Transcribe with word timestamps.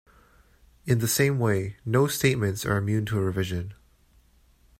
In 0.87 0.97
the 0.97 1.07
same 1.07 1.37
way, 1.37 1.75
no 1.85 2.07
statements 2.07 2.65
are 2.65 2.77
immune 2.77 3.05
to 3.05 3.19
revision. 3.19 3.75